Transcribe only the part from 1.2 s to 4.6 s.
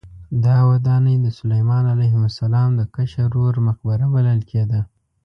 د سلیمان علیه السلام د کشر ورور مقبره بلل